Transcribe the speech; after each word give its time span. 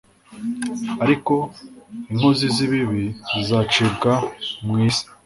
ariko 1.03 1.33
inkozi 2.11 2.45
z 2.55 2.57
ibibi 2.65 3.03
zizacibwa 3.31 4.11
mu 4.65 4.75
isi 4.87 5.05